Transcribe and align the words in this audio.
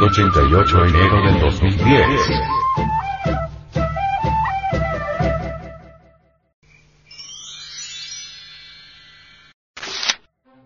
edición 0.00 0.32
188 0.32 0.84
enero 0.86 1.22
del 1.26 1.40
2010. 1.40 2.06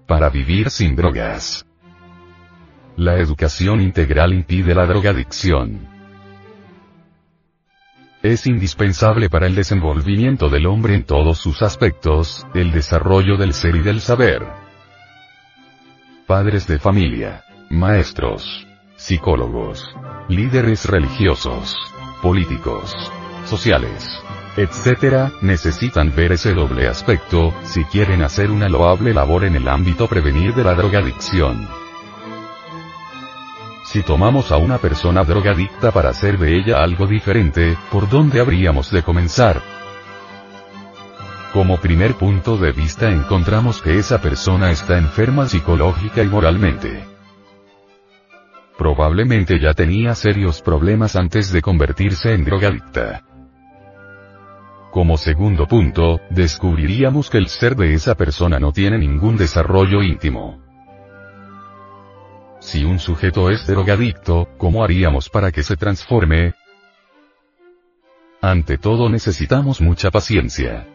Para 0.06 0.28
vivir 0.28 0.70
sin 0.70 0.94
drogas. 0.94 1.66
La 2.96 3.16
educación 3.16 3.80
integral 3.80 4.32
impide 4.32 4.75
la 4.75 4.86
drogadicción. 4.86 5.89
Es 8.22 8.46
indispensable 8.46 9.28
para 9.28 9.46
el 9.46 9.54
desenvolvimiento 9.54 10.48
del 10.48 10.66
hombre 10.66 10.94
en 10.94 11.04
todos 11.04 11.39
sus 11.39 11.61
aspectos, 11.62 12.46
el 12.54 12.70
desarrollo 12.70 13.36
del 13.36 13.53
ser 13.53 13.75
y 13.76 13.82
del 13.82 14.00
saber. 14.00 14.46
Padres 16.26 16.66
de 16.66 16.78
familia, 16.78 17.44
maestros, 17.68 18.66
psicólogos, 19.04 19.94
líderes 20.31 20.86
religiosos, 20.86 21.76
políticos, 22.22 22.90
sociales, 23.45 24.03
etc., 24.57 25.31
necesitan 25.43 26.17
ver 26.17 26.32
ese 26.32 26.54
doble 26.54 26.89
aspecto, 26.89 27.53
si 27.64 27.85
quieren 27.85 28.22
hacer 28.22 28.50
una 28.50 28.67
loable 28.71 29.12
labor 29.12 29.45
en 29.45 29.57
el 29.57 29.68
ámbito 29.68 30.09
prevenir 30.09 30.54
de 30.54 30.64
la 30.64 30.72
drogadicción. 30.72 31.68
Si 33.84 34.03
tomamos 34.03 34.51
a 34.51 34.56
una 34.56 34.78
persona 34.78 35.23
drogadicta 35.23 35.91
para 35.91 36.09
hacer 36.09 36.39
de 36.39 36.56
ella 36.56 36.83
algo 36.83 37.06
diferente, 37.06 37.77
¿por 37.93 38.09
dónde 38.09 38.41
habríamos 38.41 38.91
de 38.91 39.03
comenzar? 39.03 39.61
Como 41.53 41.77
primer 41.77 42.15
punto 42.15 42.56
de 42.56 42.73
vista 42.73 43.11
encontramos 43.11 43.83
que 43.83 43.98
esa 43.98 44.23
persona 44.23 44.71
está 44.71 44.97
enferma 44.97 45.47
psicológica 45.47 46.23
y 46.23 46.27
moralmente. 46.27 47.14
Probablemente 48.77 49.61
ya 49.61 49.72
tenía 49.75 50.14
serios 50.14 50.61
problemas 50.61 51.14
antes 51.17 51.53
de 51.53 51.62
convertirse 51.62 52.33
en 52.33 52.44
drogadicta. 52.44 53.22
Como 54.91 55.16
segundo 55.16 55.66
punto, 55.66 56.20
descubriríamos 56.31 57.31
que 57.31 57.39
el 57.39 57.48
ser 57.48 57.77
de 57.77 57.94
esa 57.94 58.14
persona 58.14 58.58
no 58.61 58.72
tiene 58.72 58.98
ningún 58.98 59.36
desarrollo 59.36 60.03
íntimo. 60.03 60.62
Si 62.61 62.84
un 62.84 62.98
sujeto 62.98 63.50
es 63.50 63.66
drogadicto, 63.66 64.48
¿cómo 64.56 64.83
haríamos 64.83 65.28
para 65.28 65.53
que 65.53 65.62
se 65.62 65.77
transforme? 65.77 66.55
Ante 68.41 68.78
todo 68.78 69.09
necesitamos 69.09 69.81
mucha 69.81 70.11
paciencia. 70.11 70.86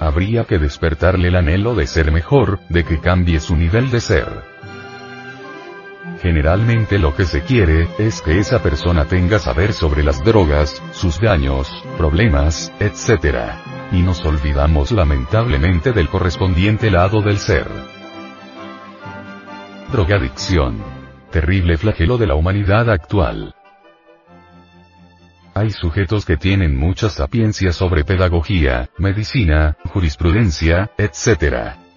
Habría 0.00 0.44
que 0.44 0.58
despertarle 0.58 1.28
el 1.28 1.36
anhelo 1.36 1.74
de 1.74 1.86
ser 1.86 2.12
mejor, 2.12 2.60
de 2.68 2.84
que 2.84 3.00
cambie 3.00 3.40
su 3.40 3.56
nivel 3.56 3.90
de 3.90 4.00
ser. 4.00 4.28
Generalmente 6.20 6.98
lo 6.98 7.14
que 7.14 7.24
se 7.24 7.42
quiere, 7.42 7.88
es 7.98 8.22
que 8.22 8.38
esa 8.38 8.60
persona 8.60 9.04
tenga 9.04 9.38
saber 9.38 9.72
sobre 9.72 10.02
las 10.02 10.24
drogas, 10.24 10.82
sus 10.92 11.20
daños, 11.20 11.70
problemas, 11.96 12.72
etc. 12.80 13.52
Y 13.92 14.02
nos 14.02 14.24
olvidamos 14.24 14.90
lamentablemente 14.90 15.92
del 15.92 16.08
correspondiente 16.08 16.90
lado 16.90 17.22
del 17.22 17.38
ser. 17.38 17.68
Drogadicción. 19.92 20.82
Terrible 21.30 21.76
flagelo 21.76 22.18
de 22.18 22.26
la 22.26 22.34
humanidad 22.34 22.90
actual. 22.90 23.54
Hay 25.54 25.70
sujetos 25.70 26.24
que 26.24 26.36
tienen 26.36 26.76
mucha 26.76 27.10
sapiencia 27.10 27.72
sobre 27.72 28.04
pedagogía, 28.04 28.90
medicina, 28.98 29.76
jurisprudencia, 29.92 30.90
etc. 30.98 31.87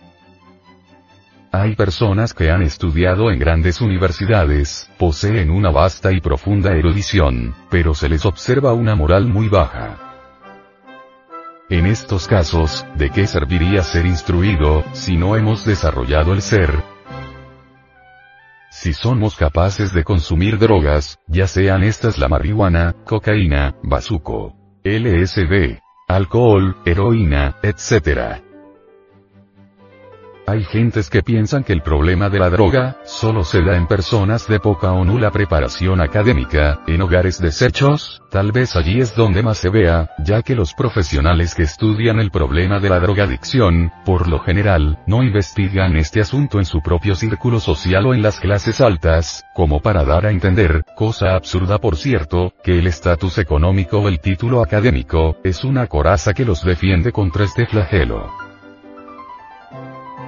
Hay 1.53 1.75
personas 1.75 2.34
que 2.34 2.50
han 2.50 2.62
estudiado 2.62 3.29
en 3.29 3.39
grandes 3.39 3.81
universidades, 3.81 4.89
poseen 4.97 5.50
una 5.50 5.69
vasta 5.69 6.12
y 6.12 6.22
profunda 6.22 6.72
erudición, 6.73 7.53
pero 7.69 7.94
se 7.94 8.07
les 8.07 8.25
observa 8.25 8.73
una 8.73 8.95
moral 8.95 9.28
muy 9.28 9.50
baja. 9.50 9.97
En 11.69 11.85
estos 11.88 12.28
casos, 12.28 12.85
¿de 12.95 13.09
qué 13.09 13.28
serviría 13.28 13.84
ser 13.84 14.06
instruido, 14.06 14.84
si 14.94 15.17
no 15.17 15.35
hemos 15.35 15.66
desarrollado 15.66 16.34
el 16.34 16.41
ser, 16.41 16.84
si 18.72 18.94
somos 18.94 19.35
capaces 19.35 19.94
de 19.94 20.06
consumir 20.06 20.57
drogas, 20.57 21.19
ya 21.28 21.45
sean 21.45 21.84
estas 21.84 22.17
la 22.17 22.29
marihuana, 22.29 22.95
cocaína, 23.03 23.75
bazuco, 23.84 24.56
LSD, 24.84 25.81
alcohol, 26.07 26.78
heroína, 26.85 27.57
etc. 27.63 28.41
Hay 30.47 30.63
gentes 30.63 31.09
que 31.09 31.22
piensan 31.22 31.63
que 31.63 31.72
el 31.72 31.84
problema 31.84 32.29
de 32.29 32.40
la 32.40 32.50
droga, 32.50 32.97
solo 33.06 33.44
se 33.44 33.62
da 33.62 33.78
en 33.78 33.85
personas 33.85 34.47
de 34.47 34.59
poca 34.59 34.91
o 34.91 35.06
nula 35.06 35.29
preparación 35.29 36.02
académica, 36.02 36.81
en 36.88 37.02
hogares 37.02 37.40
deshechos, 37.40 38.24
tal 38.31 38.52
vez 38.52 38.75
allí 38.75 39.00
es 39.00 39.16
donde 39.16 39.44
más 39.44 39.59
se 39.59 39.69
vea, 39.69 40.09
ya 40.18 40.41
que 40.41 40.56
los 40.56 40.74
profesionales 40.74 41.53
que 41.53 41.63
estudian 41.63 42.19
el 42.19 42.31
problema 42.31 42.79
de 42.79 42.90
la 42.90 43.00
drogadicción, 43.00 43.91
por 44.03 44.28
lo 44.28 44.40
general, 44.40 44.97
no 45.06 45.22
investigan 45.22 45.96
este 45.96 46.22
asunto 46.22 46.58
en 46.58 46.66
su 46.66 46.81
propio 46.81 47.16
círculo 47.16 47.59
social 47.59 48.08
o 48.08 48.13
en 48.16 48.23
las 48.23 48.40
clases 48.40 48.81
altas, 48.81 49.46
como 49.53 49.79
para 49.79 50.03
dar 50.03 50.25
a 50.25 50.31
entender, 50.31 50.84
cosa 50.96 51.35
absurda 51.35 51.78
por 51.78 51.96
cierto, 51.97 52.53
que 52.63 52.79
el 52.79 52.88
estatus 52.88 53.38
económico 53.38 54.00
o 54.00 54.08
el 54.08 54.19
título 54.19 54.63
académico, 54.63 55.38
es 55.44 55.63
una 55.63 55.85
coraza 55.85 56.34
que 56.34 56.46
los 56.46 56.63
defiende 56.63 57.12
contra 57.12 57.46
este 57.46 57.68
flagelo. 57.68 58.50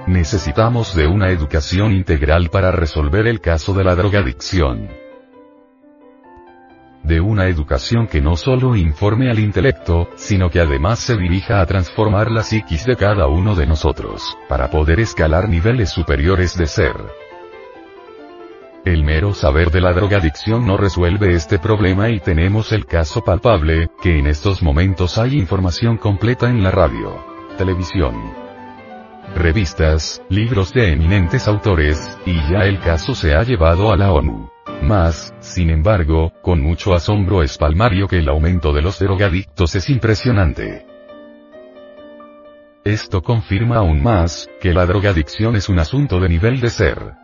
Necesitamos 0.06 0.94
de 0.94 1.06
una 1.06 1.30
educación 1.30 1.92
integral 1.92 2.50
para 2.50 2.70
resolver 2.70 3.26
el 3.26 3.40
caso 3.40 3.72
de 3.72 3.84
la 3.84 3.94
drogadicción. 3.94 4.90
De 7.02 7.22
una 7.22 7.46
educación 7.48 8.06
que 8.06 8.20
no 8.20 8.36
solo 8.36 8.76
informe 8.76 9.30
al 9.30 9.38
intelecto, 9.38 10.10
sino 10.16 10.50
que 10.50 10.60
además 10.60 10.98
se 10.98 11.16
dirija 11.16 11.62
a 11.62 11.66
transformar 11.66 12.30
la 12.30 12.42
psiquis 12.42 12.84
de 12.84 12.96
cada 12.96 13.28
uno 13.28 13.54
de 13.54 13.66
nosotros, 13.66 14.36
para 14.46 14.70
poder 14.70 15.00
escalar 15.00 15.48
niveles 15.48 15.88
superiores 15.88 16.54
de 16.58 16.66
ser. 16.66 16.96
El 18.84 19.04
mero 19.04 19.32
saber 19.32 19.70
de 19.70 19.80
la 19.80 19.94
drogadicción 19.94 20.66
no 20.66 20.76
resuelve 20.76 21.34
este 21.34 21.58
problema 21.58 22.10
y 22.10 22.20
tenemos 22.20 22.72
el 22.72 22.84
caso 22.84 23.24
palpable, 23.24 23.88
que 24.02 24.18
en 24.18 24.26
estos 24.26 24.62
momentos 24.62 25.16
hay 25.16 25.38
información 25.38 25.96
completa 25.96 26.50
en 26.50 26.62
la 26.62 26.70
radio, 26.70 27.24
televisión, 27.56 28.43
revistas, 29.34 30.22
libros 30.28 30.72
de 30.72 30.92
eminentes 30.92 31.48
autores, 31.48 32.18
y 32.24 32.34
ya 32.50 32.64
el 32.64 32.80
caso 32.80 33.14
se 33.14 33.34
ha 33.34 33.42
llevado 33.42 33.92
a 33.92 33.96
la 33.96 34.12
ONU. 34.12 34.50
Más, 34.82 35.34
sin 35.40 35.70
embargo, 35.70 36.32
con 36.42 36.60
mucho 36.60 36.94
asombro 36.94 37.42
es 37.42 37.58
palmario 37.58 38.06
que 38.06 38.18
el 38.18 38.28
aumento 38.28 38.72
de 38.72 38.82
los 38.82 38.98
drogadictos 38.98 39.74
es 39.74 39.88
impresionante. 39.90 40.86
Esto 42.84 43.22
confirma 43.22 43.76
aún 43.76 44.02
más, 44.02 44.48
que 44.60 44.74
la 44.74 44.84
drogadicción 44.84 45.56
es 45.56 45.68
un 45.68 45.78
asunto 45.78 46.20
de 46.20 46.28
nivel 46.28 46.60
de 46.60 46.68
ser. 46.68 47.23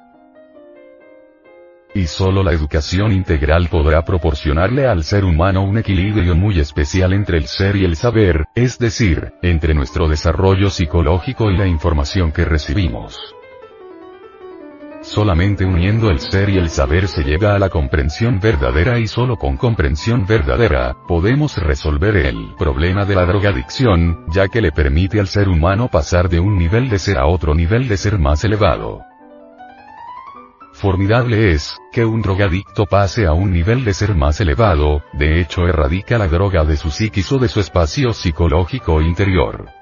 Solo 2.11 2.43
la 2.43 2.53
educación 2.53 3.13
integral 3.13 3.69
podrá 3.69 4.05
proporcionarle 4.05 4.85
al 4.89 5.05
ser 5.05 5.25
humano 5.25 5.63
un 5.63 5.79
equilibrio 5.79 6.35
muy 6.35 6.59
especial 6.59 7.13
entre 7.13 7.39
el 7.39 7.47
ser 7.47 7.77
y 7.77 7.85
el 7.85 7.95
saber, 7.95 8.47
es 8.57 8.81
decir, 8.81 9.33
entre 9.43 9.75
nuestro 9.75 10.09
desarrollo 10.09 10.71
psicológico 10.71 11.53
y 11.53 11.57
la 11.57 11.69
información 11.69 12.33
que 12.33 12.45
recibimos. 12.45 13.17
Solamente 15.03 15.65
uniendo 15.65 16.11
el 16.11 16.19
ser 16.19 16.51
y 16.51 16.59
el 16.59 16.69
saber 16.69 17.07
se 17.07 17.23
llega 17.23 17.55
a 17.55 17.61
la 17.61 17.69
comprensión 17.69 18.41
verdadera 18.41 18.99
y 18.99 19.07
solo 19.07 19.37
con 19.37 19.57
comprensión 19.57 20.27
verdadera, 20.27 20.97
podemos 21.07 21.57
resolver 21.59 22.17
el 22.17 22.55
problema 22.59 23.05
de 23.05 23.15
la 23.15 23.25
drogadicción, 23.25 24.27
ya 24.35 24.49
que 24.49 24.61
le 24.61 24.73
permite 24.73 25.21
al 25.21 25.29
ser 25.29 25.49
humano 25.49 25.89
pasar 25.89 26.29
de 26.29 26.41
un 26.41 26.59
nivel 26.59 26.89
de 26.89 26.99
ser 26.99 27.19
a 27.19 27.27
otro 27.27 27.55
nivel 27.55 27.87
de 27.87 27.97
ser 27.97 28.19
más 28.19 28.43
elevado. 28.43 29.05
Formidable 30.81 31.53
es, 31.53 31.77
que 31.93 32.07
un 32.07 32.23
drogadicto 32.23 32.87
pase 32.87 33.27
a 33.27 33.35
un 33.35 33.53
nivel 33.53 33.85
de 33.85 33.93
ser 33.93 34.15
más 34.15 34.41
elevado, 34.41 35.03
de 35.13 35.39
hecho 35.39 35.69
erradica 35.69 36.17
la 36.17 36.27
droga 36.27 36.65
de 36.65 36.79
su 36.79 36.91
psiquis 36.91 37.31
o 37.33 37.39
de 37.39 37.49
su 37.49 37.61
espacio 37.61 38.15
psicológico 38.15 39.03
interior. 39.03 39.80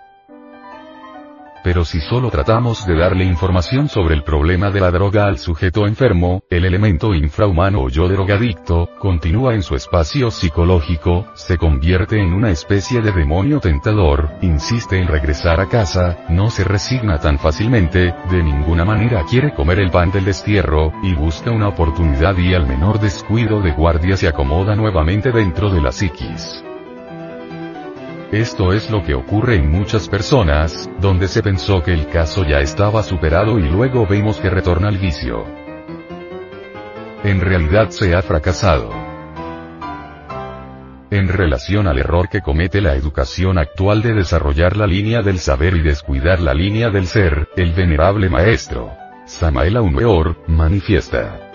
Pero 1.62 1.84
si 1.84 2.00
solo 2.00 2.31
tratamos 2.31 2.87
de 2.87 2.96
darle 2.96 3.25
información 3.25 3.88
sobre 3.88 4.14
el 4.14 4.22
problema 4.22 4.70
de 4.70 4.81
la 4.81 4.90
droga 4.90 5.26
al 5.26 5.38
sujeto 5.38 5.87
enfermo, 5.87 6.43
el 6.50 6.64
elemento 6.64 7.14
infrahumano 7.14 7.82
o 7.82 7.88
yo 7.88 8.08
drogadicto, 8.08 8.88
continúa 8.99 9.55
en 9.55 9.62
su 9.62 9.75
espacio 9.75 10.31
psicológico, 10.31 11.26
se 11.34 11.56
convierte 11.56 12.20
en 12.20 12.32
una 12.32 12.50
especie 12.50 13.00
de 13.00 13.12
demonio 13.12 13.60
tentador, 13.60 14.31
insiste 14.43 14.99
en 14.99 15.08
regresar 15.08 15.60
a 15.60 15.69
casa, 15.69 16.19
no 16.28 16.50
se 16.50 16.64
resigna 16.64 17.19
tan 17.19 17.38
fácilmente, 17.38 18.14
de 18.31 18.43
ninguna 18.43 18.84
manera 18.84 19.25
quiere 19.28 19.52
comer 19.55 19.81
el 19.81 19.90
pan 19.90 20.10
del 20.10 20.25
destierro, 20.25 20.93
y 21.02 21.14
busca 21.14 21.50
una 21.50 21.69
oportunidad 21.69 22.37
y 22.38 22.55
al 22.55 22.66
menor 22.66 23.00
descuido 23.00 23.60
de 23.60 23.72
guardia 23.72 24.16
se 24.16 24.28
acomoda 24.28 24.75
nuevamente 24.75 25.32
dentro 25.32 25.70
de 25.70 25.81
la 25.81 25.93
psiquis. 25.93 26.62
Esto 28.32 28.75
es 28.75 28.90
lo 28.90 29.02
que 29.02 29.14
ocurre 29.14 29.56
en 29.56 29.70
muchas 29.70 30.08
personas, 30.08 30.90
donde 31.00 31.28
se 31.28 31.42
pensó 31.42 31.82
que 31.82 31.94
el 31.94 32.08
caso 32.08 32.44
ya 32.44 32.60
estaba 32.60 33.02
superado 33.02 33.58
y 33.58 33.62
luego 33.62 34.06
vemos 34.06 34.38
que 34.38 34.50
retorna 34.50 34.88
al 34.88 34.98
vicio. 34.98 35.46
en 37.25 37.40
realidad 37.40 37.90
se 37.90 38.14
ha 38.14 38.22
fracasado. 38.22 38.90
En 41.10 41.28
relación 41.28 41.88
al 41.88 41.98
error 41.98 42.28
que 42.28 42.42
comete 42.42 42.80
la 42.80 42.94
educación 42.94 43.58
actual 43.58 44.02
de 44.02 44.14
desarrollar 44.14 44.76
la 44.76 44.86
línea 44.86 45.22
del 45.22 45.38
saber 45.38 45.74
y 45.74 45.82
descuidar 45.82 46.40
la 46.40 46.54
línea 46.54 46.90
del 46.90 47.06
ser, 47.06 47.48
el 47.56 47.72
venerable 47.72 48.28
maestro 48.28 48.92
Samael 49.28 49.76
Aumeor, 49.76 50.36
manifiesta. 50.46 51.47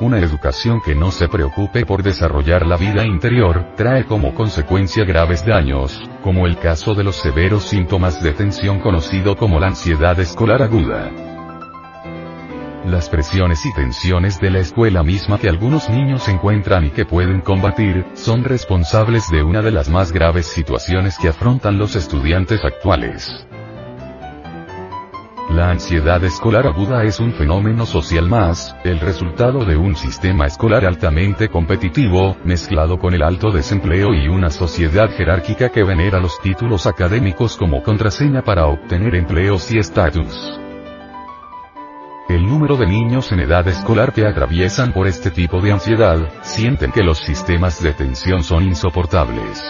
Una 0.00 0.18
educación 0.18 0.80
que 0.84 0.92
no 0.92 1.12
se 1.12 1.28
preocupe 1.28 1.86
por 1.86 2.02
desarrollar 2.02 2.66
la 2.66 2.76
vida 2.76 3.06
interior, 3.06 3.74
trae 3.76 4.04
como 4.04 4.34
consecuencia 4.34 5.04
graves 5.04 5.46
daños, 5.46 6.02
como 6.20 6.46
el 6.46 6.58
caso 6.58 6.94
de 6.94 7.04
los 7.04 7.14
severos 7.14 7.62
síntomas 7.62 8.20
de 8.20 8.32
tensión 8.32 8.80
conocido 8.80 9.36
como 9.36 9.60
la 9.60 9.68
ansiedad 9.68 10.18
escolar 10.18 10.62
aguda. 10.62 11.12
Las 12.84 13.08
presiones 13.08 13.64
y 13.64 13.72
tensiones 13.72 14.40
de 14.40 14.50
la 14.50 14.58
escuela 14.58 15.04
misma 15.04 15.38
que 15.38 15.48
algunos 15.48 15.88
niños 15.88 16.28
encuentran 16.28 16.86
y 16.86 16.90
que 16.90 17.06
pueden 17.06 17.40
combatir, 17.40 18.04
son 18.14 18.42
responsables 18.42 19.30
de 19.30 19.44
una 19.44 19.62
de 19.62 19.70
las 19.70 19.88
más 19.88 20.10
graves 20.10 20.46
situaciones 20.46 21.16
que 21.18 21.28
afrontan 21.28 21.78
los 21.78 21.94
estudiantes 21.94 22.64
actuales. 22.64 23.46
La 25.54 25.70
ansiedad 25.70 26.24
escolar 26.24 26.66
aguda 26.66 27.04
es 27.04 27.20
un 27.20 27.32
fenómeno 27.32 27.86
social 27.86 28.28
más, 28.28 28.74
el 28.82 28.98
resultado 28.98 29.64
de 29.64 29.76
un 29.76 29.94
sistema 29.94 30.46
escolar 30.46 30.84
altamente 30.84 31.48
competitivo, 31.48 32.36
mezclado 32.42 32.98
con 32.98 33.14
el 33.14 33.22
alto 33.22 33.52
desempleo 33.52 34.12
y 34.12 34.26
una 34.26 34.50
sociedad 34.50 35.08
jerárquica 35.10 35.68
que 35.68 35.84
venera 35.84 36.18
los 36.18 36.40
títulos 36.40 36.88
académicos 36.88 37.56
como 37.56 37.84
contraseña 37.84 38.42
para 38.42 38.66
obtener 38.66 39.14
empleos 39.14 39.70
y 39.70 39.78
estatus. 39.78 40.58
El 42.28 42.44
número 42.48 42.76
de 42.76 42.88
niños 42.88 43.30
en 43.30 43.38
edad 43.38 43.68
escolar 43.68 44.12
que 44.12 44.26
atraviesan 44.26 44.92
por 44.92 45.06
este 45.06 45.30
tipo 45.30 45.60
de 45.60 45.70
ansiedad, 45.70 46.18
sienten 46.42 46.90
que 46.90 47.04
los 47.04 47.18
sistemas 47.18 47.80
de 47.80 47.92
tensión 47.92 48.42
son 48.42 48.64
insoportables. 48.64 49.62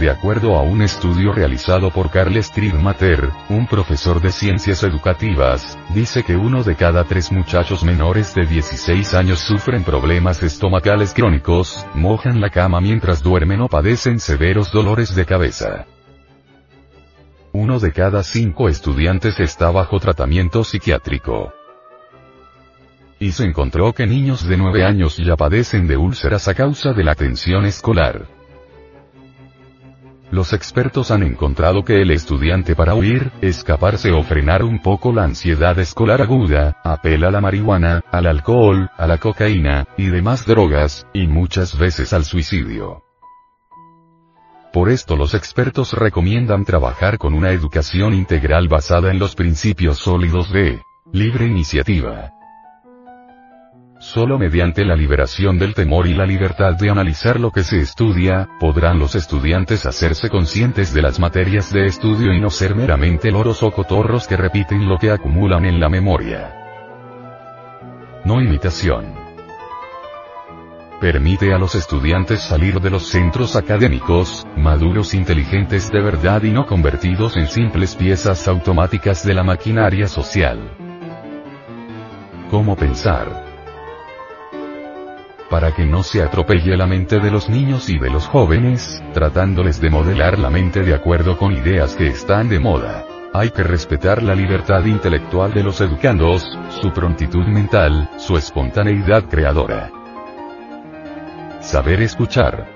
De 0.00 0.08
acuerdo 0.08 0.56
a 0.56 0.62
un 0.62 0.80
estudio 0.80 1.30
realizado 1.30 1.90
por 1.90 2.10
Carl 2.10 2.34
Striedmatter, 2.42 3.28
un 3.50 3.66
profesor 3.66 4.18
de 4.22 4.32
ciencias 4.32 4.82
educativas, 4.82 5.78
dice 5.90 6.22
que 6.22 6.36
uno 6.36 6.62
de 6.62 6.74
cada 6.74 7.04
tres 7.04 7.30
muchachos 7.30 7.84
menores 7.84 8.34
de 8.34 8.46
16 8.46 9.12
años 9.12 9.40
sufren 9.40 9.84
problemas 9.84 10.42
estomacales 10.42 11.12
crónicos, 11.12 11.84
mojan 11.92 12.40
la 12.40 12.48
cama 12.48 12.80
mientras 12.80 13.22
duermen 13.22 13.60
o 13.60 13.68
padecen 13.68 14.20
severos 14.20 14.72
dolores 14.72 15.14
de 15.14 15.26
cabeza. 15.26 15.84
Uno 17.52 17.78
de 17.78 17.92
cada 17.92 18.22
cinco 18.22 18.70
estudiantes 18.70 19.38
está 19.38 19.70
bajo 19.70 20.00
tratamiento 20.00 20.64
psiquiátrico. 20.64 21.52
Y 23.18 23.32
se 23.32 23.44
encontró 23.44 23.92
que 23.92 24.06
niños 24.06 24.48
de 24.48 24.56
9 24.56 24.82
años 24.82 25.18
ya 25.18 25.36
padecen 25.36 25.86
de 25.86 25.98
úlceras 25.98 26.48
a 26.48 26.54
causa 26.54 26.94
de 26.94 27.04
la 27.04 27.14
tensión 27.14 27.66
escolar. 27.66 28.39
Los 30.30 30.52
expertos 30.52 31.10
han 31.10 31.24
encontrado 31.24 31.84
que 31.84 32.02
el 32.02 32.12
estudiante 32.12 32.76
para 32.76 32.94
huir, 32.94 33.32
escaparse 33.40 34.12
o 34.12 34.22
frenar 34.22 34.62
un 34.62 34.80
poco 34.80 35.12
la 35.12 35.24
ansiedad 35.24 35.76
escolar 35.80 36.22
aguda, 36.22 36.80
apela 36.84 37.28
a 37.28 37.30
la 37.32 37.40
marihuana, 37.40 38.04
al 38.12 38.26
alcohol, 38.26 38.88
a 38.96 39.08
la 39.08 39.18
cocaína, 39.18 39.88
y 39.96 40.06
demás 40.06 40.46
drogas, 40.46 41.04
y 41.12 41.26
muchas 41.26 41.76
veces 41.76 42.12
al 42.12 42.24
suicidio. 42.24 43.02
Por 44.72 44.88
esto 44.88 45.16
los 45.16 45.34
expertos 45.34 45.94
recomiendan 45.94 46.64
trabajar 46.64 47.18
con 47.18 47.34
una 47.34 47.50
educación 47.50 48.14
integral 48.14 48.68
basada 48.68 49.10
en 49.10 49.18
los 49.18 49.34
principios 49.34 49.98
sólidos 49.98 50.52
de 50.52 50.80
libre 51.12 51.46
iniciativa, 51.46 52.30
Solo 54.00 54.38
mediante 54.38 54.82
la 54.86 54.96
liberación 54.96 55.58
del 55.58 55.74
temor 55.74 56.06
y 56.06 56.14
la 56.14 56.24
libertad 56.24 56.74
de 56.74 56.88
analizar 56.88 57.38
lo 57.38 57.50
que 57.50 57.62
se 57.62 57.80
estudia, 57.80 58.48
podrán 58.58 58.98
los 58.98 59.14
estudiantes 59.14 59.84
hacerse 59.84 60.30
conscientes 60.30 60.94
de 60.94 61.02
las 61.02 61.20
materias 61.20 61.70
de 61.70 61.84
estudio 61.84 62.32
y 62.32 62.40
no 62.40 62.48
ser 62.48 62.74
meramente 62.74 63.30
loros 63.30 63.62
o 63.62 63.70
cotorros 63.70 64.26
que 64.26 64.38
repiten 64.38 64.88
lo 64.88 64.96
que 64.96 65.10
acumulan 65.10 65.66
en 65.66 65.78
la 65.78 65.90
memoria. 65.90 66.56
No 68.24 68.40
imitación. 68.40 69.14
Permite 70.98 71.52
a 71.52 71.58
los 71.58 71.74
estudiantes 71.74 72.40
salir 72.40 72.80
de 72.80 72.88
los 72.88 73.06
centros 73.06 73.54
académicos, 73.54 74.46
maduros 74.56 75.12
inteligentes 75.12 75.92
de 75.92 76.00
verdad 76.00 76.42
y 76.42 76.50
no 76.50 76.64
convertidos 76.64 77.36
en 77.36 77.48
simples 77.48 77.96
piezas 77.96 78.48
automáticas 78.48 79.26
de 79.26 79.34
la 79.34 79.44
maquinaria 79.44 80.08
social. 80.08 80.70
¿Cómo 82.50 82.76
pensar? 82.76 83.49
Para 85.50 85.72
que 85.72 85.84
no 85.84 86.04
se 86.04 86.22
atropelle 86.22 86.76
la 86.76 86.86
mente 86.86 87.18
de 87.18 87.30
los 87.30 87.50
niños 87.50 87.90
y 87.90 87.98
de 87.98 88.08
los 88.08 88.28
jóvenes, 88.28 89.02
tratándoles 89.12 89.80
de 89.80 89.90
modelar 89.90 90.38
la 90.38 90.48
mente 90.48 90.82
de 90.82 90.94
acuerdo 90.94 91.36
con 91.36 91.52
ideas 91.52 91.96
que 91.96 92.06
están 92.06 92.48
de 92.48 92.60
moda. 92.60 93.04
Hay 93.34 93.50
que 93.50 93.64
respetar 93.64 94.22
la 94.22 94.34
libertad 94.34 94.84
intelectual 94.84 95.52
de 95.52 95.64
los 95.64 95.80
educandos, 95.80 96.48
su 96.80 96.92
prontitud 96.92 97.46
mental, 97.46 98.08
su 98.16 98.36
espontaneidad 98.36 99.24
creadora. 99.24 99.90
Saber 101.60 102.00
escuchar. 102.00 102.66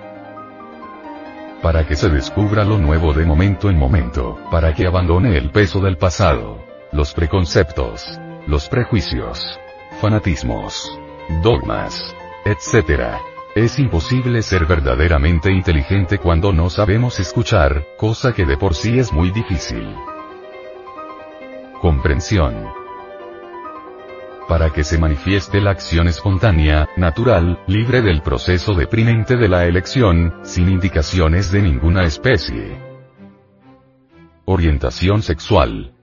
Para 1.63 1.87
que 1.87 1.95
se 1.95 2.09
descubra 2.11 2.65
lo 2.65 2.77
nuevo 2.77 3.13
de 3.13 3.25
momento 3.25 3.71
en 3.71 3.79
momento, 3.79 4.39
para 4.51 4.75
que 4.75 4.87
abandone 4.87 5.37
el 5.39 5.51
peso 5.51 5.81
del 5.81 5.97
pasado, 5.97 6.59
los 6.93 7.15
preconceptos, 7.15 8.21
los 8.47 8.69
prejuicios, 8.69 9.59
fanatismos, 10.01 10.99
dogmas, 11.43 12.15
etc. 12.45 13.17
Es 13.55 13.79
imposible 13.79 14.43
ser 14.43 14.67
verdaderamente 14.67 15.51
inteligente 15.51 16.19
cuando 16.19 16.53
no 16.53 16.69
sabemos 16.71 17.21
escuchar, 17.21 17.87
cosa 17.97 18.33
que 18.33 18.45
de 18.45 18.57
por 18.57 18.75
sí 18.75 18.99
es 18.99 19.13
muy 19.13 19.31
difícil. 19.31 19.95
Comprensión. 21.81 22.67
Para 24.49 24.71
que 24.71 24.85
se 24.85 24.99
manifieste 24.99 25.61
la 25.61 25.71
acción 25.71 26.09
espontánea, 26.09 26.89
natural, 26.97 27.63
libre 27.67 28.03
del 28.03 28.21
proceso 28.21 28.75
deprimente 28.75 29.37
de 29.37 29.49
la 29.49 29.65
elección, 29.65 30.35
sin 30.43 30.69
indicaciones 30.69 31.51
de 31.51 31.63
ninguna 31.63 32.05
especie. 32.05 32.77
Orientación 34.45 35.23
sexual 35.23 35.94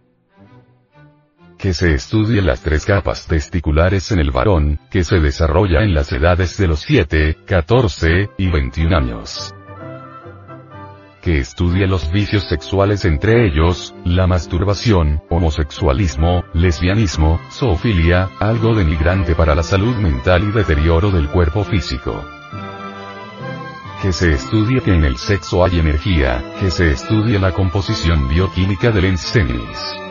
que 1.62 1.76
se 1.76 1.94
estudie 1.94 2.42
las 2.42 2.62
tres 2.62 2.86
capas 2.86 3.28
testiculares 3.28 4.12
en 4.12 4.20
el 4.20 4.32
varón, 4.32 4.80
que 4.90 5.04
se 5.04 5.20
desarrolla 5.20 5.84
en 5.84 5.94
las 5.94 6.12
edades 6.12 6.58
de 6.58 6.68
los 6.68 6.80
7, 6.82 7.38
14 7.46 8.32
y 8.36 8.50
21 8.50 8.98
años. 8.98 9.54
Que 11.22 11.38
estudie 11.38 11.86
los 11.86 12.12
vicios 12.12 12.50
sexuales 12.50 13.06
entre 13.06 13.46
ellos, 13.46 13.94
la 14.04 14.26
masturbación, 14.26 15.22
homosexualismo, 15.30 16.44
lesbianismo, 16.56 17.40
zoofilia, 17.52 18.28
algo 18.40 18.74
denigrante 18.74 19.36
para 19.36 19.54
la 19.54 19.62
salud 19.62 19.96
mental 19.98 20.44
y 20.44 20.52
deterioro 20.52 21.12
del 21.12 21.30
cuerpo 21.30 21.64
físico 21.64 22.20
que 24.02 24.12
se 24.12 24.32
estudie 24.32 24.82
que 24.82 24.96
en 24.96 25.04
el 25.04 25.16
sexo 25.16 25.64
hay 25.64 25.78
energía, 25.78 26.44
que 26.60 26.72
se 26.72 26.90
estudie 26.90 27.38
la 27.38 27.52
composición 27.52 28.28
bioquímica 28.28 28.90
del 28.90 29.06
ensenis. 29.06 30.11